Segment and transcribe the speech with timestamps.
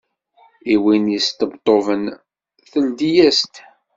[0.73, 2.03] I win yesṭebṭuben,
[2.69, 3.55] tleddi-as-d.